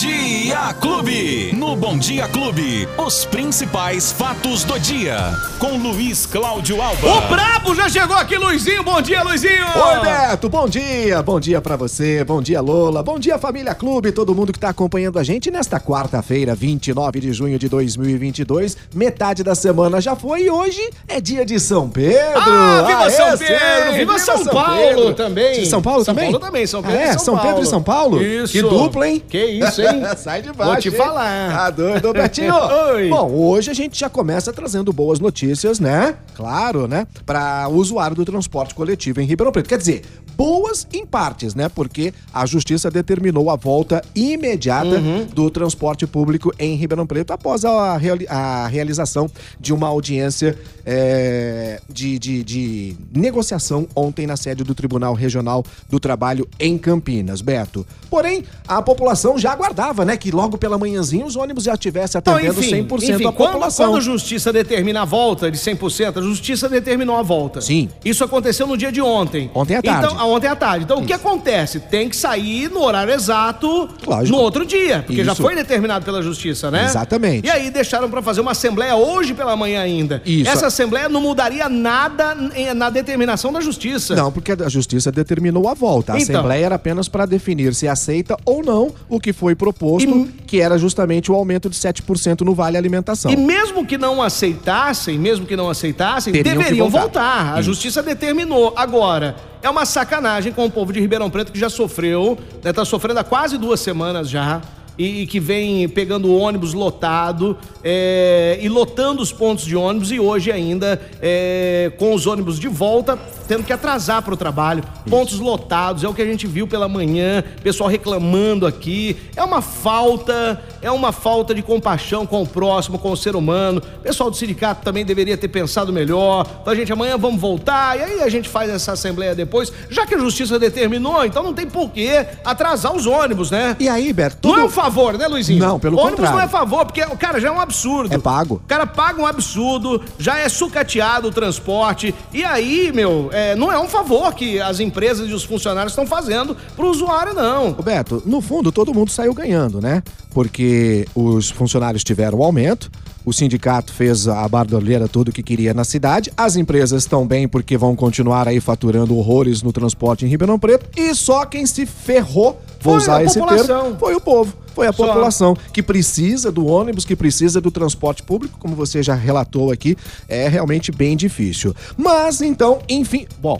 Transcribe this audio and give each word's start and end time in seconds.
Dia 0.00 0.74
Clube. 0.78 1.54
No 1.56 1.74
Bom 1.74 1.96
Dia 1.96 2.28
Clube, 2.28 2.86
os 2.98 3.24
principais 3.24 4.12
fatos 4.12 4.62
do 4.62 4.78
dia. 4.78 5.16
Com 5.58 5.78
Luiz 5.78 6.26
Cláudio 6.26 6.82
Alba. 6.82 7.08
O 7.08 7.20
Brabo 7.28 7.74
já 7.74 7.88
chegou 7.88 8.14
aqui, 8.14 8.36
Luizinho. 8.36 8.82
Bom 8.82 9.00
dia, 9.00 9.22
Luizinho. 9.22 9.64
Oi, 9.64 10.00
Beto. 10.00 10.50
Bom 10.50 10.68
dia. 10.68 11.22
Bom 11.22 11.40
dia 11.40 11.62
pra 11.62 11.76
você. 11.76 12.22
Bom 12.24 12.42
dia, 12.42 12.60
Lola. 12.60 13.02
Bom 13.02 13.18
dia, 13.18 13.38
Família 13.38 13.74
Clube. 13.74 14.12
Todo 14.12 14.34
mundo 14.34 14.52
que 14.52 14.58
tá 14.58 14.68
acompanhando 14.68 15.18
a 15.18 15.22
gente 15.24 15.50
nesta 15.50 15.80
quarta-feira, 15.80 16.54
29 16.54 17.18
de 17.18 17.32
junho 17.32 17.58
de 17.58 17.66
2022. 17.66 18.76
Metade 18.94 19.42
da 19.42 19.54
semana 19.54 19.98
já 19.98 20.14
foi 20.14 20.42
e 20.42 20.50
hoje 20.50 20.90
é 21.08 21.22
dia 21.22 21.42
de 21.46 21.58
São 21.58 21.88
Pedro. 21.88 22.20
Ah, 22.38 22.84
viva 22.86 23.04
Aê, 23.04 23.10
São 23.12 23.38
Pedro! 23.38 23.92
Viva 23.94 24.18
São 24.18 24.44
Paulo 24.44 24.76
Pedro. 24.88 25.14
também. 25.14 25.64
São 25.64 25.80
Paulo 25.80 26.04
São 26.04 26.14
também? 26.14 26.30
Paulo 26.32 26.46
também, 26.46 26.66
São 26.66 26.82
Pedro 26.82 26.98
Ah, 26.98 27.02
e 27.02 27.06
é? 27.08 27.12
São 27.12 27.18
São 27.24 27.34
Pedro 27.36 27.48
Paulo. 27.52 27.62
e 27.62 27.66
São 27.66 27.82
Paulo? 27.82 28.22
Isso. 28.22 28.52
Que 28.52 28.60
dupla, 28.60 29.08
hein? 29.08 29.22
Que 29.26 29.42
isso, 29.42 29.80
hein? 29.80 29.85
Sai 30.16 30.42
de 30.42 30.52
baixo. 30.52 30.72
Vou 30.72 30.80
te 30.80 30.88
hein? 30.88 30.94
falar. 30.94 31.50
Tá 31.52 31.70
doido, 31.70 32.12
Betinho. 32.12 32.54
Oi. 32.94 33.08
Bom, 33.08 33.30
hoje 33.32 33.70
a 33.70 33.74
gente 33.74 33.98
já 33.98 34.08
começa 34.08 34.52
trazendo 34.52 34.92
boas 34.92 35.20
notícias, 35.20 35.78
né? 35.80 36.16
Claro, 36.34 36.86
né? 36.86 37.06
Para 37.24 37.68
o 37.68 37.74
usuário 37.76 38.16
do 38.16 38.24
transporte 38.24 38.74
coletivo 38.74 39.20
em 39.20 39.24
Ribeirão 39.26 39.52
Preto. 39.52 39.68
Quer 39.68 39.78
dizer, 39.78 40.02
boas 40.36 40.86
em 40.92 41.04
partes, 41.06 41.54
né? 41.54 41.68
Porque 41.68 42.12
a 42.32 42.44
justiça 42.46 42.90
determinou 42.90 43.50
a 43.50 43.56
volta 43.56 44.02
imediata 44.14 44.86
Uhum. 44.86 45.24
do 45.26 45.50
transporte 45.50 46.06
público 46.06 46.52
em 46.58 46.74
Ribeirão 46.76 47.06
Preto 47.06 47.32
após 47.32 47.64
a, 47.64 47.96
reali- 47.96 48.26
a 48.28 48.66
realização 48.66 49.28
de 49.58 49.72
uma 49.72 49.86
audiência 49.88 50.56
é, 50.84 51.80
de, 51.88 52.18
de- 52.18 52.42
de 52.44 52.96
negociação 53.14 53.86
ontem 53.94 54.26
na 54.26 54.36
sede 54.36 54.62
do 54.64 54.74
Tribunal 54.74 55.14
Regional 55.14 55.64
do 55.90 55.98
Trabalho 55.98 56.48
em 56.60 56.76
Campinas, 56.78 57.40
Beto. 57.40 57.86
Porém, 58.08 58.44
a 58.68 58.80
população 58.80 59.38
já 59.38 59.54
aguardava, 59.76 60.04
né? 60.04 60.16
Que 60.16 60.30
logo 60.30 60.56
pela 60.56 60.78
manhãzinha 60.78 61.24
os 61.26 61.36
ônibus 61.36 61.64
já 61.64 61.74
estivessem 61.74 62.18
Então, 62.18 62.34
atendendo 62.34 62.60
enfim, 62.60 62.84
100% 62.86 63.02
enfim 63.14 63.22
quando, 63.24 63.34
população. 63.52 63.86
quando 63.86 63.98
a 63.98 64.00
justiça 64.00 64.52
determina 64.52 65.02
a 65.02 65.04
volta 65.04 65.50
de 65.50 65.58
100%, 65.58 66.18
a 66.18 66.22
justiça 66.22 66.68
determinou 66.68 67.16
a 67.16 67.22
volta. 67.22 67.60
Sim. 67.60 67.88
Isso 68.04 68.24
aconteceu 68.24 68.66
no 68.66 68.76
dia 68.76 68.90
de 68.90 69.00
ontem. 69.00 69.50
Ontem 69.54 69.76
à 69.76 69.82
tarde. 69.82 70.06
Então, 70.14 70.28
ontem 70.30 70.46
à 70.48 70.56
tarde. 70.56 70.84
Então, 70.84 70.98
o 70.98 71.06
que 71.06 71.12
acontece? 71.12 71.80
Tem 71.80 72.08
que 72.08 72.16
sair 72.16 72.70
no 72.70 72.82
horário 72.82 73.12
exato 73.12 73.88
Lógico. 74.06 74.36
no 74.36 74.42
outro 74.42 74.64
dia, 74.64 75.02
porque 75.06 75.22
já 75.24 75.32
Isso. 75.32 75.42
foi 75.42 75.54
determinado 75.54 76.04
pela 76.04 76.22
justiça, 76.22 76.70
né? 76.70 76.84
Exatamente. 76.86 77.46
E 77.46 77.50
aí 77.50 77.70
deixaram 77.70 78.08
pra 78.08 78.22
fazer 78.22 78.40
uma 78.40 78.52
assembleia 78.52 78.96
hoje 78.96 79.34
pela 79.34 79.56
manhã 79.56 79.82
ainda. 79.82 80.22
Isso. 80.24 80.48
Essa 80.50 80.66
assembleia 80.68 81.08
não 81.08 81.20
mudaria 81.20 81.68
nada 81.68 82.36
em- 82.54 82.72
na 82.74 82.88
determinação 82.90 83.52
da 83.52 83.60
justiça. 83.60 84.14
Não, 84.14 84.32
porque 84.32 84.52
a 84.52 84.68
justiça 84.68 85.12
determinou 85.12 85.68
a 85.68 85.74
volta. 85.74 86.14
A 86.14 86.16
Então. 86.20 86.36
Assembleia 86.36 86.66
era 86.66 86.74
apenas 86.76 87.08
para 87.08 87.26
definir 87.26 87.74
se 87.74 87.86
aceita 87.88 88.36
ou 88.44 88.62
não 88.64 88.92
o 89.08 89.18
que 89.20 89.32
foi 89.32 89.54
proposto, 89.56 90.08
E- 90.08 90.32
que 90.46 90.60
era 90.60 90.78
justamente 90.78 91.32
o 91.32 91.34
aumento 91.34 91.68
de 91.68 91.76
7% 91.76 92.42
no 92.44 92.54
Vale 92.54 92.76
Alimentação. 92.76 93.30
E 93.30 93.36
mesmo 93.36 93.84
que 93.86 93.98
não 93.98 94.22
aceitassem, 94.22 95.18
mesmo 95.18 95.46
que 95.46 95.56
não 95.56 95.68
aceitassem, 95.68 96.32
Teriam 96.32 96.56
deveriam 96.58 96.88
voltar. 96.90 97.00
voltar. 97.42 97.54
A 97.56 97.60
Isso. 97.60 97.70
justiça 97.70 98.02
determinou. 98.02 98.72
Agora, 98.76 99.36
é 99.62 99.68
uma 99.70 99.84
sacanagem 99.84 100.52
com 100.52 100.64
o 100.64 100.70
povo 100.70 100.92
de 100.92 101.00
Ribeirão 101.00 101.28
Preto 101.30 101.50
que 101.52 101.58
já 101.58 101.68
sofreu, 101.70 102.38
né, 102.62 102.72
tá 102.72 102.84
sofrendo 102.84 103.18
há 103.20 103.24
quase 103.24 103.58
duas 103.58 103.80
semanas 103.80 104.28
já. 104.28 104.60
E, 104.98 105.22
e 105.22 105.26
que 105.26 105.38
vem 105.38 105.88
pegando 105.88 106.28
o 106.28 106.38
ônibus 106.38 106.72
lotado 106.72 107.56
é, 107.84 108.58
e 108.60 108.68
lotando 108.68 109.22
os 109.22 109.32
pontos 109.32 109.64
de 109.64 109.76
ônibus 109.76 110.10
e 110.10 110.18
hoje 110.18 110.50
ainda 110.50 111.00
é, 111.20 111.92
com 111.98 112.14
os 112.14 112.26
ônibus 112.26 112.58
de 112.58 112.68
volta 112.68 113.18
tendo 113.46 113.62
que 113.62 113.72
atrasar 113.72 114.22
para 114.22 114.34
o 114.34 114.36
trabalho, 114.36 114.82
pontos 115.08 115.38
lotados, 115.38 116.04
é 116.04 116.08
o 116.08 116.14
que 116.14 116.22
a 116.22 116.26
gente 116.26 116.46
viu 116.46 116.66
pela 116.66 116.88
manhã, 116.88 117.42
pessoal 117.62 117.88
reclamando 117.88 118.66
aqui, 118.66 119.16
é 119.36 119.42
uma 119.42 119.62
falta, 119.62 120.62
é 120.82 120.90
uma 120.90 121.12
falta 121.12 121.54
de 121.54 121.62
compaixão 121.62 122.26
com 122.26 122.42
o 122.42 122.46
próximo, 122.46 122.98
com 122.98 123.10
o 123.10 123.16
ser 123.16 123.36
humano. 123.36 123.80
O 123.98 124.02
pessoal 124.02 124.30
do 124.30 124.36
sindicato 124.36 124.82
também 124.82 125.04
deveria 125.04 125.36
ter 125.36 125.48
pensado 125.48 125.92
melhor. 125.92 126.46
Então 126.60 126.72
a 126.72 126.76
gente 126.76 126.92
amanhã 126.92 127.16
vamos 127.16 127.40
voltar 127.40 127.98
e 127.98 128.02
aí 128.02 128.22
a 128.22 128.28
gente 128.28 128.48
faz 128.48 128.70
essa 128.70 128.92
assembleia 128.92 129.34
depois, 129.34 129.72
já 129.88 130.06
que 130.06 130.14
a 130.14 130.18
justiça 130.18 130.58
determinou, 130.58 131.24
então 131.24 131.42
não 131.42 131.54
tem 131.54 131.66
por 131.66 131.90
que 131.90 132.26
atrasar 132.44 132.94
os 132.94 133.06
ônibus, 133.06 133.50
né? 133.50 133.76
E 133.78 133.88
aí, 133.88 134.12
Beto, 134.12 134.36
Não 134.42 134.54
tudo... 134.54 134.60
é 134.60 134.64
um 134.64 134.70
favor, 134.86 135.18
né, 135.18 135.26
Luizinho? 135.26 135.58
Não, 135.58 135.78
pelo 135.78 135.96
ônibus 135.96 136.16
contrário. 136.16 136.38
não 136.38 136.44
é 136.44 136.48
favor, 136.48 136.84
porque 136.84 137.02
o 137.02 137.16
cara 137.16 137.40
já 137.40 137.48
é 137.48 137.50
um 137.50 137.60
absurdo. 137.60 138.14
É 138.14 138.18
pago. 138.18 138.56
O 138.64 138.68
cara 138.68 138.86
paga 138.86 139.20
um 139.20 139.26
absurdo, 139.26 140.02
já 140.18 140.38
é 140.38 140.48
sucateado 140.48 141.28
o 141.28 141.32
transporte. 141.32 142.14
E 142.32 142.44
aí, 142.44 142.92
meu, 142.94 143.28
é, 143.32 143.54
não 143.54 143.72
é 143.72 143.78
um 143.78 143.88
favor 143.88 144.34
que 144.34 144.60
as 144.60 144.80
empresas 144.80 145.28
e 145.28 145.32
os 145.32 145.44
funcionários 145.44 145.92
estão 145.92 146.06
fazendo 146.06 146.56
pro 146.74 146.88
usuário, 146.88 147.34
não. 147.34 147.70
Ô, 147.78 147.82
Beto, 147.82 148.22
no 148.24 148.40
fundo 148.40 148.70
todo 148.72 148.94
mundo 148.94 149.10
saiu 149.10 149.34
ganhando, 149.34 149.80
né? 149.80 150.02
Porque 150.32 151.06
os 151.14 151.50
funcionários 151.50 152.04
tiveram 152.04 152.42
aumento, 152.42 152.90
o 153.26 153.32
sindicato 153.32 153.92
fez 153.92 154.28
a 154.28 154.48
bardoleira 154.48 155.08
tudo 155.08 155.32
que 155.32 155.42
queria 155.42 155.74
na 155.74 155.84
cidade, 155.84 156.32
as 156.36 156.54
empresas 156.54 157.02
estão 157.02 157.26
bem 157.26 157.48
porque 157.48 157.76
vão 157.76 157.96
continuar 157.96 158.46
aí 158.46 158.60
faturando 158.60 159.16
horrores 159.16 159.62
no 159.62 159.72
transporte 159.72 160.24
em 160.24 160.28
Ribeirão 160.28 160.60
Preto, 160.60 160.88
e 160.96 161.12
só 161.12 161.44
quem 161.44 161.66
se 161.66 161.84
ferrou, 161.84 162.52
vou 162.80 162.94
Foi 162.94 162.96
usar 163.02 163.24
esse 163.24 163.38
população. 163.38 163.82
termo, 163.82 163.98
foi 163.98 164.14
o 164.14 164.20
povo. 164.20 164.54
Foi 164.72 164.86
a 164.86 164.92
Só. 164.92 165.06
população 165.06 165.56
que 165.72 165.82
precisa 165.82 166.52
do 166.52 166.66
ônibus, 166.66 167.04
que 167.04 167.16
precisa 167.16 167.60
do 167.60 167.70
transporte 167.70 168.22
público, 168.22 168.58
como 168.58 168.76
você 168.76 169.02
já 169.02 169.14
relatou 169.14 169.72
aqui, 169.72 169.96
é 170.28 170.48
realmente 170.48 170.92
bem 170.92 171.16
difícil. 171.16 171.74
Mas 171.96 172.40
então, 172.42 172.78
enfim, 172.88 173.26
bom, 173.40 173.58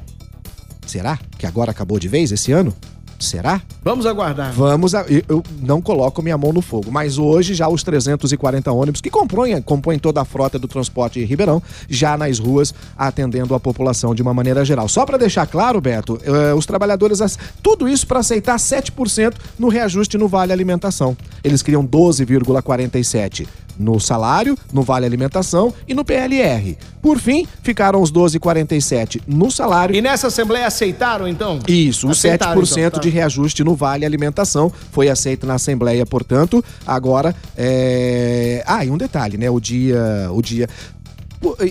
será 0.86 1.18
que 1.38 1.46
agora 1.46 1.72
acabou 1.72 1.98
de 1.98 2.06
vez 2.06 2.30
esse 2.30 2.52
ano? 2.52 2.72
Será? 3.18 3.62
Vamos 3.82 4.04
aguardar. 4.06 4.52
Vamos, 4.52 4.94
a, 4.94 5.04
eu- 5.28 5.42
não 5.62 5.80
coloco 5.80 6.22
minha 6.22 6.36
mão 6.36 6.52
no 6.52 6.60
fogo, 6.60 6.90
mas 6.90 7.16
hoje 7.18 7.54
já 7.54 7.68
os 7.68 7.82
340 7.82 8.70
ônibus 8.72 9.00
que 9.00 9.08
compõem, 9.10 9.60
compõem 9.62 9.98
toda 9.98 10.20
a 10.20 10.24
frota 10.24 10.58
do 10.58 10.68
transporte 10.68 11.18
em 11.20 11.24
Ribeirão, 11.24 11.62
já 11.88 12.16
nas 12.16 12.38
ruas, 12.38 12.74
atendendo 12.96 13.54
a 13.54 13.60
população 13.60 14.14
de 14.14 14.22
uma 14.22 14.34
maneira 14.34 14.64
geral. 14.64 14.88
Só 14.88 15.06
para 15.06 15.16
deixar 15.16 15.46
claro, 15.46 15.80
Beto, 15.80 16.18
eh, 16.24 16.52
os 16.54 16.66
trabalhadores, 16.66 17.20
tudo 17.62 17.88
isso 17.88 18.06
para 18.06 18.20
aceitar 18.20 18.58
7% 18.58 19.34
no 19.58 19.68
reajuste 19.68 20.18
no 20.18 20.28
Vale 20.28 20.52
Alimentação. 20.52 21.16
Eles 21.42 21.62
queriam 21.62 21.84
12,47 21.86 23.46
no 23.78 24.00
salário, 24.00 24.56
no 24.72 24.82
Vale 24.82 25.06
Alimentação 25.06 25.72
e 25.86 25.94
no 25.94 26.04
PLR. 26.04 26.76
Por 27.00 27.18
fim, 27.18 27.46
ficaram 27.62 28.02
os 28.02 28.10
12,47 28.10 29.22
no 29.26 29.50
salário 29.50 29.94
E 29.94 30.02
nessa 30.02 30.26
assembleia 30.26 30.66
aceitaram, 30.66 31.28
então? 31.28 31.60
isso, 31.68 32.08
os 32.08 32.18
Aceitaram, 32.18 32.60
7% 32.60 32.78
então, 32.78 32.90
tá. 32.90 32.98
de 33.00 33.08
reajuste 33.08 33.62
no 33.62 33.74
Vale 33.74 34.04
Alimentação 34.04 34.72
foi 34.90 35.08
aceito 35.08 35.46
na 35.46 35.54
Assembleia, 35.54 36.04
portanto, 36.04 36.64
agora 36.86 37.34
é... 37.56 38.62
Ah, 38.66 38.84
e 38.84 38.90
um 38.90 38.98
detalhe, 38.98 39.36
né? 39.36 39.48
O 39.50 39.60
dia... 39.60 40.28
O 40.32 40.42
dia... 40.42 40.68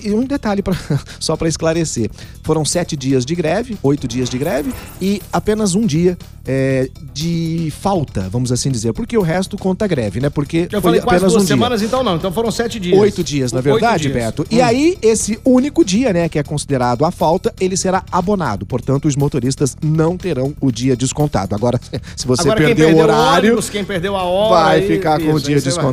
E 0.04 0.12
um 0.12 0.24
detalhe 0.24 0.62
pra, 0.62 0.76
só 1.20 1.36
para 1.36 1.48
esclarecer: 1.48 2.10
foram 2.44 2.64
sete 2.64 2.96
dias 2.96 3.26
de 3.26 3.36
greve, 3.36 3.78
oito 3.84 4.08
dias 4.08 4.30
de 4.30 4.38
greve 4.38 4.74
e 5.02 5.22
apenas 5.34 5.76
um 5.76 5.86
dia 5.86 6.18
é, 6.48 6.90
de 7.14 7.74
falta, 7.82 8.30
vamos 8.30 8.52
assim 8.52 8.70
dizer, 8.72 8.94
porque 8.94 9.18
o 9.18 9.22
resto 9.22 9.58
conta 9.58 9.88
greve, 9.88 10.20
né? 10.20 10.30
Porque 10.30 10.68
Eu 10.72 10.82
foi 10.82 10.82
falei 10.82 11.02
quase 11.02 11.16
apenas 11.18 11.32
duas 11.34 11.44
um 11.44 11.46
dia. 11.46 11.56
semanas, 11.56 11.82
então 11.82 12.04
não. 12.04 12.16
Então 12.16 12.32
foram 12.32 12.52
sete 12.52 12.80
dias. 12.80 12.98
Oito 13.00 13.24
dias, 13.24 13.52
na 13.52 13.62
verdade, 13.62 14.04
dias. 14.04 14.14
Beto. 14.14 14.46
E 14.52 14.60
Hum. 14.62 14.66
aí, 14.66 14.98
esse 15.02 15.40
único 15.44 15.84
dia, 15.84 16.14
né, 16.14 16.30
que 16.30 16.38
é 16.38 16.44
considerado 16.44 17.04
a 17.04 17.10
falta, 17.12 17.54
ele 17.60 17.76
será 17.76 18.04
abonado. 18.12 18.66
Portanto, 18.66 19.08
os 19.08 19.16
motoristas 19.16 19.76
não 19.84 20.16
terão 20.18 20.54
o 20.62 20.72
dia 20.72 20.96
descontado. 20.96 21.56
Agora, 21.56 21.80
se 22.16 22.28
você 22.28 22.44
Agora, 22.44 22.64
perdeu 22.64 22.96
o 22.96 23.00
horário, 23.00 23.48
ônibus, 23.54 23.70
quem 23.70 23.84
perdeu 23.84 24.16
a 24.16 24.24
hora... 24.24 24.56
vai 24.64 24.80
aí- 24.82 24.88
ficar 24.88 25.20
com 25.20 25.34
o 25.34 25.38
isso, 25.38 25.46
dia 25.48 25.56
aí 25.56 25.62
você 25.62 25.72
vai. 25.72 25.86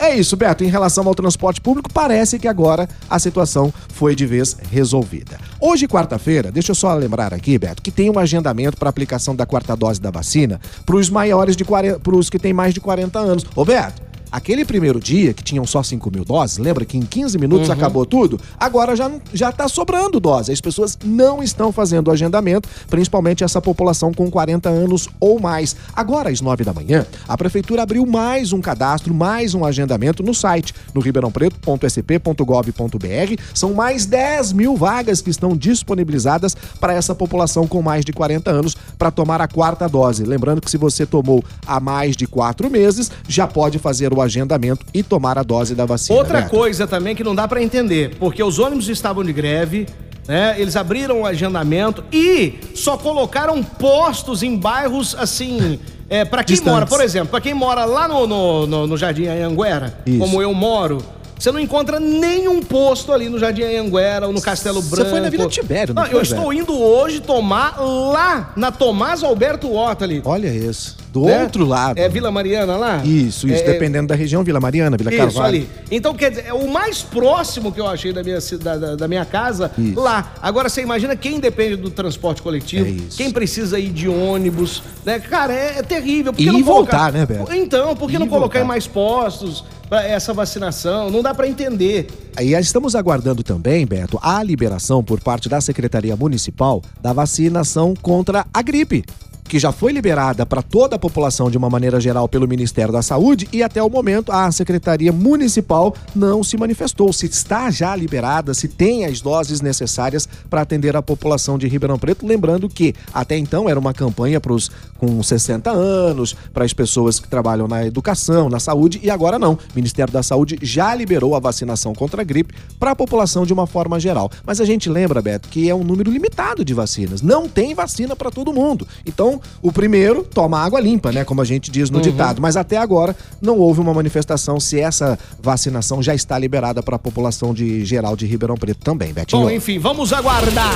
É 0.00 0.16
isso, 0.16 0.34
Beto. 0.34 0.64
Em 0.64 0.68
relação 0.68 1.06
ao 1.06 1.14
transporte 1.14 1.60
público, 1.60 1.92
parece 1.92 2.38
que 2.38 2.48
agora 2.48 2.88
a 3.08 3.18
situação 3.18 3.70
foi 3.92 4.14
de 4.14 4.24
vez 4.24 4.56
resolvida. 4.70 5.38
Hoje, 5.60 5.86
quarta-feira, 5.86 6.50
deixa 6.50 6.70
eu 6.70 6.74
só 6.74 6.94
lembrar 6.94 7.34
aqui, 7.34 7.58
Beto, 7.58 7.82
que 7.82 7.90
tem 7.90 8.08
um 8.08 8.18
agendamento 8.18 8.78
para 8.78 8.88
aplicação 8.88 9.36
da 9.36 9.44
quarta 9.44 9.76
dose 9.76 10.00
da 10.00 10.10
vacina 10.10 10.58
para 10.86 10.96
os 10.96 11.10
maiores 11.10 11.54
de 11.54 11.66
40, 11.66 12.00
para 12.00 12.16
os 12.16 12.30
que 12.30 12.38
têm 12.38 12.54
mais 12.54 12.72
de 12.72 12.80
40 12.80 13.18
anos. 13.18 13.44
Ô, 13.54 13.62
Beto, 13.62 14.00
Aquele 14.32 14.64
primeiro 14.64 15.00
dia, 15.00 15.34
que 15.34 15.42
tinham 15.42 15.66
só 15.66 15.82
5 15.82 16.10
mil 16.10 16.24
doses, 16.24 16.58
lembra 16.58 16.84
que 16.84 16.96
em 16.96 17.02
15 17.02 17.36
minutos 17.38 17.68
Uhum. 17.68 17.74
acabou 17.74 18.06
tudo? 18.06 18.38
Agora 18.58 18.94
já, 18.94 19.10
já 19.32 19.50
tá 19.50 19.68
sobrando 19.68 20.20
dose. 20.20 20.52
As 20.52 20.60
pessoas 20.60 20.96
não 21.04 21.42
estão 21.42 21.72
fazendo 21.72 22.08
o 22.08 22.10
agendamento, 22.10 22.68
principalmente 22.88 23.42
essa 23.42 23.60
população 23.60 24.12
com 24.14 24.30
40 24.30 24.68
anos 24.68 25.08
ou 25.18 25.40
mais. 25.40 25.74
Agora, 25.94 26.30
às 26.30 26.40
9 26.40 26.64
da 26.64 26.72
manhã, 26.72 27.04
a 27.28 27.36
Prefeitura 27.36 27.82
abriu 27.82 28.06
mais 28.06 28.52
um 28.52 28.60
cadastro, 28.60 29.12
mais 29.12 29.54
um 29.54 29.64
agendamento 29.64 30.22
no 30.22 30.34
site, 30.34 30.74
no 30.94 31.00
ribeirãopreto.sp.gov.br. 31.00 33.42
São 33.54 33.74
mais 33.74 34.06
10 34.06 34.52
mil 34.52 34.76
vagas 34.76 35.20
que 35.20 35.30
estão 35.30 35.56
disponibilizadas 35.56 36.56
para 36.78 36.94
essa 36.94 37.14
população 37.14 37.66
com 37.66 37.82
mais 37.82 38.04
de 38.04 38.12
40 38.12 38.50
anos 38.50 38.76
para 38.98 39.10
tomar 39.10 39.40
a 39.40 39.48
quarta 39.48 39.88
dose. 39.88 40.24
Lembrando 40.24 40.60
que 40.60 40.70
se 40.70 40.76
você 40.76 41.04
tomou 41.06 41.42
há 41.66 41.80
mais 41.80 42.16
de 42.16 42.26
quatro 42.26 42.70
meses, 42.70 43.10
já 43.28 43.46
pode 43.46 43.78
fazer 43.78 44.12
o 44.12 44.19
agendamento 44.20 44.84
e 44.92 45.02
tomar 45.02 45.38
a 45.38 45.42
dose 45.42 45.74
da 45.74 45.84
vacina. 45.84 46.18
Outra 46.18 46.40
Beto. 46.42 46.50
coisa 46.50 46.86
também 46.86 47.14
que 47.14 47.24
não 47.24 47.34
dá 47.34 47.46
pra 47.48 47.62
entender, 47.62 48.16
porque 48.18 48.42
os 48.42 48.58
ônibus 48.58 48.88
estavam 48.88 49.24
de 49.24 49.32
greve, 49.32 49.86
né? 50.28 50.54
Eles 50.58 50.76
abriram 50.76 51.22
o 51.22 51.26
agendamento 51.26 52.04
e 52.12 52.54
só 52.74 52.96
colocaram 52.96 53.62
postos 53.62 54.42
em 54.42 54.56
bairros 54.56 55.14
assim. 55.18 55.78
É, 56.08 56.24
para 56.24 56.42
quem 56.42 56.54
Distantes. 56.54 56.72
mora, 56.74 56.86
por 56.86 57.00
exemplo, 57.00 57.28
para 57.28 57.40
quem 57.40 57.54
mora 57.54 57.84
lá 57.84 58.08
no, 58.08 58.26
no, 58.26 58.66
no, 58.66 58.86
no 58.88 58.96
Jardim 58.96 59.26
Anhanguera, 59.28 59.96
Isso. 60.04 60.18
como 60.18 60.42
eu 60.42 60.52
moro, 60.52 60.98
você 61.38 61.52
não 61.52 61.60
encontra 61.60 62.00
nenhum 62.00 62.60
posto 62.60 63.12
ali 63.12 63.28
no 63.28 63.38
Jardim 63.38 63.62
Anhanguera 63.62 64.26
ou 64.26 64.32
no 64.32 64.42
Castelo 64.42 64.82
Você 64.82 64.90
Branco. 64.96 65.10
foi 65.10 65.20
na 65.20 65.30
Vila 65.30 65.48
Tibério, 65.48 65.94
não 65.94 66.02
não 66.02 66.10
Eu 66.10 66.20
estou 66.20 66.48
velho? 66.48 66.52
indo 66.62 66.76
hoje 66.76 67.20
tomar 67.20 67.80
lá 67.80 68.52
na 68.56 68.72
Tomás 68.72 69.22
Alberto 69.22 69.72
Horta 69.72 70.04
ali. 70.04 70.20
Olha 70.24 70.48
isso. 70.48 70.96
Do 71.12 71.24
né? 71.24 71.42
outro 71.42 71.64
lado. 71.64 71.98
É 71.98 72.08
Vila 72.08 72.30
Mariana 72.30 72.76
lá? 72.76 72.98
Isso, 73.04 73.48
isso. 73.48 73.62
É, 73.64 73.66
é- 73.68 73.72
dependendo 73.72 74.06
da 74.08 74.14
região, 74.14 74.44
Vila 74.44 74.60
Mariana, 74.60 74.96
Vila 74.96 75.10
Isso, 75.10 75.18
Carvalho. 75.18 75.56
ali. 75.56 75.68
Então, 75.90 76.14
quer 76.14 76.30
dizer, 76.30 76.44
é 76.46 76.54
o 76.54 76.70
mais 76.70 77.02
próximo 77.02 77.72
que 77.72 77.80
eu 77.80 77.86
achei 77.88 78.12
da 78.12 78.22
minha, 78.22 78.38
da, 78.62 78.94
da- 78.96 79.08
minha 79.08 79.24
casa, 79.24 79.72
Isso. 79.76 79.98
lá. 79.98 80.32
Agora, 80.40 80.68
você 80.68 80.82
imagina 80.82 81.16
quem 81.16 81.40
depende 81.40 81.74
do 81.76 81.90
transporte 81.90 82.40
coletivo, 82.42 82.86
É 82.86 82.90
isso. 82.90 83.16
quem 83.16 83.30
precisa 83.30 83.78
ir 83.78 83.90
de 83.90 84.08
ônibus, 84.08 84.82
né? 85.04 85.18
Cara, 85.18 85.52
é, 85.52 85.78
é 85.78 85.82
terrível. 85.82 86.32
E 86.38 86.46
não 86.46 86.62
voltar, 86.62 87.10
colocar- 87.10 87.12
né, 87.12 87.26
Beto? 87.26 87.52
Então, 87.54 87.96
por 87.96 88.08
que 88.08 88.16
E 88.16 88.18
não 88.18 88.28
colocar 88.28 88.60
voltar. 88.60 88.64
em 88.64 88.68
mais 88.68 88.86
postos 88.86 89.64
essa 89.90 90.32
vacinação? 90.32 91.10
Não 91.10 91.22
dá 91.22 91.34
pra 91.34 91.48
entender. 91.48 92.06
E 92.40 92.52
estamos 92.54 92.94
aguardando 92.94 93.42
também, 93.42 93.84
Beto, 93.84 94.16
a 94.22 94.40
liberação 94.44 95.02
por 95.02 95.20
parte 95.20 95.48
da 95.48 95.60
Secretaria 95.60 96.14
Municipal 96.14 96.80
da 97.02 97.12
vacinação 97.12 97.94
contra 98.00 98.46
a 98.54 98.62
gripe. 98.62 99.04
Que 99.50 99.58
já 99.58 99.72
foi 99.72 99.90
liberada 99.90 100.46
para 100.46 100.62
toda 100.62 100.94
a 100.94 100.98
população 100.98 101.50
de 101.50 101.58
uma 101.58 101.68
maneira 101.68 102.00
geral 102.00 102.28
pelo 102.28 102.46
Ministério 102.46 102.92
da 102.92 103.02
Saúde 103.02 103.48
e 103.52 103.64
até 103.64 103.82
o 103.82 103.90
momento 103.90 104.30
a 104.30 104.52
Secretaria 104.52 105.12
Municipal 105.12 105.92
não 106.14 106.44
se 106.44 106.56
manifestou. 106.56 107.12
Se 107.12 107.26
está 107.26 107.68
já 107.68 107.96
liberada, 107.96 108.54
se 108.54 108.68
tem 108.68 109.04
as 109.06 109.20
doses 109.20 109.60
necessárias 109.60 110.28
para 110.48 110.60
atender 110.60 110.94
a 110.94 111.02
população 111.02 111.58
de 111.58 111.66
Ribeirão 111.66 111.98
Preto. 111.98 112.24
Lembrando 112.24 112.68
que 112.68 112.94
até 113.12 113.36
então 113.36 113.68
era 113.68 113.76
uma 113.76 113.92
campanha 113.92 114.40
para 114.40 114.52
os 114.52 114.70
com 115.00 115.22
60 115.22 115.70
anos, 115.70 116.36
para 116.52 116.64
as 116.64 116.74
pessoas 116.74 117.18
que 117.18 117.26
trabalham 117.26 117.66
na 117.66 117.86
educação, 117.86 118.50
na 118.50 118.60
saúde, 118.60 119.00
e 119.02 119.10
agora 119.10 119.38
não. 119.38 119.54
O 119.54 119.58
Ministério 119.74 120.12
da 120.12 120.22
Saúde 120.22 120.58
já 120.60 120.94
liberou 120.94 121.34
a 121.34 121.40
vacinação 121.40 121.94
contra 121.94 122.20
a 122.20 122.24
gripe 122.24 122.54
para 122.78 122.90
a 122.90 122.96
população 122.96 123.46
de 123.46 123.52
uma 123.52 123.66
forma 123.66 123.98
geral. 123.98 124.30
Mas 124.44 124.60
a 124.60 124.64
gente 124.64 124.90
lembra, 124.90 125.22
Beto, 125.22 125.48
que 125.48 125.70
é 125.70 125.74
um 125.74 125.82
número 125.82 126.10
limitado 126.10 126.62
de 126.64 126.74
vacinas. 126.74 127.22
Não 127.22 127.48
tem 127.48 127.74
vacina 127.74 128.14
para 128.14 128.30
todo 128.30 128.52
mundo. 128.52 128.86
Então, 129.06 129.39
o 129.62 129.70
primeiro, 129.72 130.22
toma 130.22 130.58
água 130.60 130.80
limpa, 130.80 131.10
né? 131.12 131.24
Como 131.24 131.40
a 131.40 131.44
gente 131.44 131.70
diz 131.70 131.90
no 131.90 131.96
Uhum. 131.96 132.02
ditado. 132.02 132.40
Mas 132.40 132.56
até 132.56 132.76
agora 132.76 133.14
não 133.40 133.58
houve 133.58 133.80
uma 133.80 133.92
manifestação 133.94 134.58
se 134.60 134.78
essa 134.80 135.18
vacinação 135.42 136.02
já 136.02 136.14
está 136.14 136.38
liberada 136.38 136.82
para 136.82 136.96
a 136.96 136.98
população 136.98 137.52
de 137.54 137.84
geral 137.84 138.16
de 138.16 138.26
Ribeirão 138.26 138.56
Preto 138.56 138.80
também, 138.82 139.12
Betinho. 139.12 139.42
Bom, 139.42 139.50
enfim, 139.50 139.78
vamos 139.78 140.12
aguardar. 140.12 140.70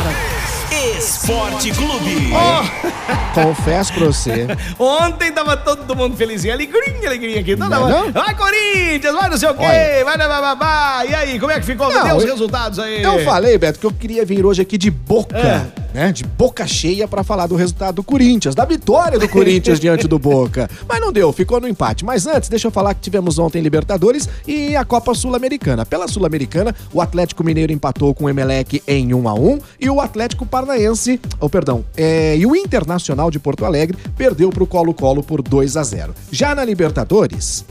Esporte 0.98 1.70
Clube. 1.72 2.30
Confesso 3.34 3.92
pra 3.92 4.06
você. 4.06 4.46
Ontem 4.78 5.32
tava 5.32 5.56
todo 5.56 5.94
mundo 5.94 6.16
felizinho. 6.16 6.52
Alegria, 6.52 7.06
alegria 7.06 7.40
aqui. 7.40 7.56
Toda 7.56 7.68
Não 7.78 7.88
é 7.88 7.92
não? 7.92 8.12
Vai, 8.12 8.34
Corinthians, 8.34 9.14
vai 9.14 9.30
não 9.30 9.36
sei 9.36 9.48
o 9.48 9.54
quê, 9.54 9.64
Olha. 9.64 10.04
vai, 10.04 10.18
vai, 10.18 10.28
vai, 10.28 10.40
vai, 10.40 10.56
vai. 10.56 11.08
E 11.10 11.14
aí, 11.14 11.40
como 11.40 11.52
é 11.52 11.60
que 11.60 11.66
ficou? 11.66 11.92
Não, 11.92 12.04
Dê 12.04 12.12
os 12.14 12.22
eu- 12.24 12.30
resultados 12.30 12.78
aí. 12.78 13.02
Eu 13.02 13.24
falei, 13.24 13.56
Beto, 13.58 13.78
que 13.78 13.86
eu 13.86 13.92
queria 13.92 14.24
vir 14.24 14.44
hoje 14.44 14.62
aqui 14.62 14.76
de 14.78 14.90
boca, 14.90 15.36
É. 15.36 15.83
né? 15.94 16.12
De 16.12 16.24
boca 16.24 16.66
cheia 16.66 17.06
pra 17.06 17.22
falar 17.22 17.46
do 17.46 17.54
resultado 17.54 17.94
do 17.94 18.02
Corinthians, 18.02 18.54
da 18.54 18.64
vitória 18.64 19.18
do 19.18 19.28
Corinthians 19.28 19.78
diante 19.80 20.08
do 20.08 20.18
Boca. 20.18 20.68
Mas 20.88 21.00
não 21.00 21.12
deu, 21.12 21.32
ficou 21.32 21.60
no 21.60 21.68
empate. 21.68 22.04
Mas 22.04 22.26
antes, 22.26 22.48
deixa 22.48 22.66
eu 22.66 22.72
falar 22.72 22.92
que 22.94 23.00
tivemos 23.00 23.38
ontem 23.38 23.62
Libertadores 23.62 24.28
e 24.46 24.74
a 24.74 24.84
Copa 24.84 25.14
Sul-Americana. 25.14 25.86
Pela 25.86 26.08
Sul-Americana, 26.08 26.74
o 26.92 27.00
Atlético 27.00 27.44
Mineiro 27.44 27.72
empatou 27.72 28.12
com 28.12 28.24
o 28.24 28.28
Emelec 28.28 28.82
em 28.88 29.14
1 29.14 29.28
a 29.28 29.34
1 29.34 29.58
e 29.80 29.88
o 29.88 30.00
Atlético 30.00 30.44
Paranaense, 30.44 31.20
oh, 31.38 31.48
perdão, 31.48 31.84
é, 31.96 32.36
e 32.36 32.44
o 32.44 32.56
Internacional 32.56 33.30
de 33.30 33.38
Porto 33.38 33.64
Alegre 33.64 33.96
perdeu 34.16 34.50
pro 34.50 34.66
Colo-Colo 34.66 35.22
por 35.22 35.40
2 35.40 35.76
a 35.76 35.82
0. 35.84 36.14
Já 36.32 36.54
na 36.54 36.64
Libertadores, 36.64 37.64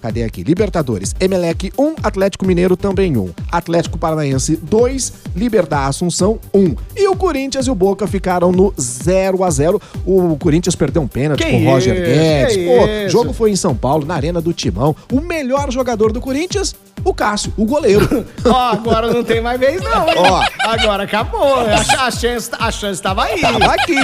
Cadê 0.00 0.22
aqui? 0.24 0.42
Libertadores. 0.42 1.14
Emelec 1.20 1.72
1, 1.78 1.96
Atlético 2.02 2.46
Mineiro 2.46 2.76
também 2.76 3.16
1. 3.16 3.30
Atlético 3.52 3.98
Paranaense 3.98 4.56
2, 4.56 5.12
Liberdade 5.36 5.90
Assunção 5.90 6.38
1. 6.54 6.74
E 6.96 7.08
o 7.08 7.16
Corinthians 7.16 7.66
e 7.66 7.70
o 7.70 7.74
Boca 7.74 8.06
ficaram 8.06 8.50
no 8.52 8.72
0 8.78 9.44
a 9.44 9.50
0 9.50 9.80
O 10.04 10.36
Corinthians 10.36 10.74
perdeu 10.74 11.02
um 11.02 11.08
pênalti 11.08 11.44
Que 11.44 11.50
com 11.50 11.62
o 11.62 11.64
Roger 11.70 11.94
Guedes. 11.94 12.56
Pô, 12.56 13.06
o 13.06 13.08
jogo 13.08 13.32
foi 13.32 13.50
em 13.50 13.56
São 13.56 13.74
Paulo, 13.74 14.06
na 14.06 14.14
Arena 14.14 14.40
do 14.40 14.52
Timão. 14.52 14.94
O 15.12 15.20
melhor 15.20 15.70
jogador 15.70 16.12
do 16.12 16.20
Corinthians, 16.20 16.74
o 17.04 17.14
Cássio, 17.14 17.52
o 17.56 17.64
goleiro. 17.64 18.26
Ó, 18.44 18.56
agora 18.72 19.12
não 19.12 19.22
tem 19.24 19.40
mais 19.40 19.58
vez, 19.58 19.80
não. 19.82 20.08
hein? 20.08 20.14
Ó. 20.18 20.42
Agora 20.68 21.04
acabou. 21.04 21.54
A, 21.60 22.06
a 22.06 22.10
chance, 22.10 22.50
a 22.58 22.70
chance 22.70 23.00
tava 23.02 23.24
aí. 23.24 23.40
Tava 23.40 23.64
aqui. 23.74 23.94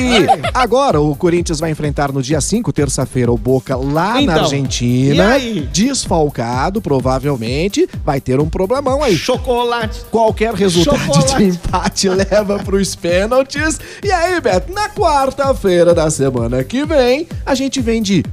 Agora, 0.55 1.01
o 1.01 1.15
Corinthians 1.17 1.61
vai 1.61 1.71
enfrentar 1.71 2.13
no 2.13 2.23
dia 2.23 2.41
5, 2.41 2.73
terça-feira, 2.73 3.31
o 3.33 3.37
Boca 3.39 3.77
lá 3.77 4.15
na 4.15 4.23
Então, 4.23 4.35
Argentina. 4.45 5.15
e 5.15 5.21
aí? 5.21 5.61
Desfalcado, 5.73 6.81
provavelmente. 6.81 7.89
Vai 8.05 8.21
ter 8.21 8.41
um 8.41 8.49
problemão 8.49 9.03
aí. 9.03 9.17
Chocolate. 9.17 10.01
Qualquer 10.11 10.55
resultado 10.55 10.99
Chocolate. 10.99 11.37
de 11.37 11.45
empate 11.45 12.09
leva 12.09 12.59
pros 12.61 12.95
pênaltis. 12.95 13.79
E 14.03 14.11
aí, 14.11 14.41
Beto, 14.41 14.73
na 14.73 14.89
quarta-feira 14.89 15.95
da 15.95 16.11
semana 16.11 16.63
que 16.65 16.85
vem, 16.85 17.27
a 17.45 17.55
gente 17.55 17.81
vem 17.81 18.03
de 18.03 18.25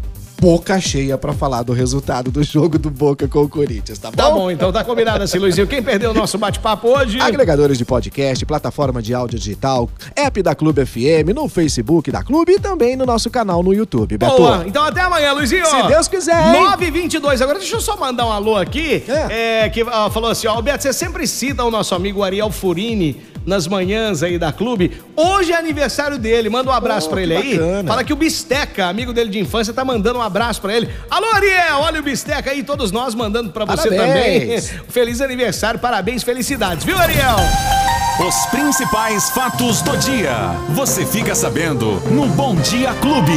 boca 0.44 0.78
cheia 0.78 1.18
pra 1.18 1.32
falar 1.32 1.64
do 1.64 1.72
resultado 1.72 2.30
do 2.30 2.44
jogo 2.44 2.78
do 2.78 2.90
Boca 2.90 3.30
com 3.30 3.44
o 3.44 3.48
Corinthians, 3.48 3.98
tá 3.98 4.12
bom? 4.12 4.18
Tá 4.18 4.30
bom, 4.30 4.52
então 4.52 4.74
tá 4.74 4.84
combinado 4.84 5.24
assim, 5.24 5.40
Luizinho. 5.40 5.66
Quem 5.66 5.82
perdeu 5.82 6.12
o 6.12 6.14
nosso 6.14 6.38
bate-papo 6.38 6.90
hoje? 6.90 7.18
Agregadores 7.18 7.78
de 7.78 7.86
podcast, 7.86 8.46
plataforma 8.46 9.02
de 9.02 9.14
áudio 9.14 9.40
digital, 9.40 9.90
app 10.14 10.44
da 10.44 10.54
Clube 10.54 10.86
FM, 10.86 11.34
no 11.34 11.48
Facebook 11.48 12.12
da 12.12 12.22
Clube 12.22 12.56
e 12.56 12.60
também 12.60 12.98
no 12.98 13.06
nosso 13.06 13.30
canal 13.30 13.64
no 13.64 13.74
YouTube, 13.74 14.18
Beto. 14.18 14.36
Boa. 14.36 14.66
Então 14.68 14.84
até 14.84 15.00
amanhã, 15.00 15.32
Luizinho. 15.32 15.66
Se 15.66 15.82
Deus 15.84 16.10
quiser, 16.10 16.54
hein? 16.54 16.62
9 16.62 16.88
h 16.88 16.92
22 16.92 17.42
Agora 17.42 17.58
deixa 17.58 17.78
eu 17.78 17.82
só 17.82 17.96
mandar 17.96 18.26
um 18.26 18.32
alô 18.34 18.58
aqui. 18.58 19.02
É. 19.08 19.70
que 19.70 19.82
ó, 19.82 20.10
falou 20.10 20.30
assim, 20.30 20.48
ó, 20.48 20.62
Beto, 20.62 20.84
você 20.84 20.92
sempre 20.92 21.26
cita 21.26 21.64
o 21.64 21.72
nosso 21.72 21.96
amigo 21.96 22.22
Ariel 22.22 22.52
Furini 22.52 23.32
nas 23.46 23.68
manhãs 23.68 24.24
aí 24.24 24.38
da 24.38 24.52
clube. 24.52 24.92
Hoje 25.16 25.52
é 25.52 25.58
aniversário 25.58 26.18
dele. 26.18 26.50
Manda 26.50 26.70
um 26.70 26.74
abraço 26.74 27.08
Oh, 27.08 27.10
pra 27.12 27.18
que 27.20 27.24
ele 27.24 27.36
aí. 27.36 27.58
bacana. 27.58 27.88
Fala 27.90 28.04
que 28.04 28.14
o 28.14 28.16
Bisteca, 28.16 28.88
amigo 28.88 29.14
dele 29.14 29.30
de 29.30 29.40
infância, 29.40 29.74
tá 29.74 29.84
mandando 29.86 30.20
um 30.20 30.22
abraço 30.22 30.62
pra 30.62 30.74
ele. 30.76 30.90
Alô, 31.10 31.28
Ariel, 31.34 31.80
olha 31.80 32.00
o 32.00 32.04
Bisteca 32.04 32.52
aí, 32.52 32.64
todos 32.64 32.92
nós 32.92 33.14
mandando 33.16 33.52
pra 33.52 33.66
você 33.66 33.90
Parabéns. 33.90 34.68
também. 34.70 34.82
Feliz 34.90 35.22
aniversário, 35.22 35.80
parabéns, 35.80 36.24
felicidades, 36.24 36.84
viu, 36.84 36.98
Ariel? 36.98 37.36
Os 38.28 38.46
principais 38.52 39.30
fatos 39.32 39.82
do 39.82 39.98
dia. 39.98 40.36
Você 40.70 41.04
fica 41.06 41.34
sabendo 41.34 42.00
no 42.12 42.28
Bom 42.28 42.56
Dia 42.56 42.94
Clube. 43.02 43.32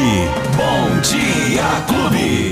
Bom 0.55 1.01
Dia 1.01 1.65
Clube. 1.87 2.45